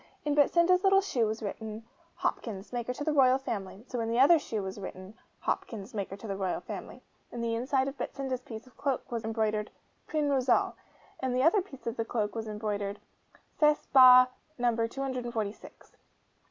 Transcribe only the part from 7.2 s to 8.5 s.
In the inside of Betsinda's